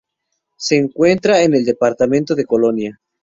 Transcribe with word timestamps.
Se 0.57 0.77
encuentra 0.77 1.43
en 1.43 1.53
el 1.53 1.63
departamento 1.63 2.33
de 2.33 2.45
Colonia. 2.47 2.99